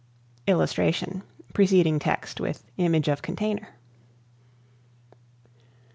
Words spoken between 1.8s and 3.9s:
text with image container.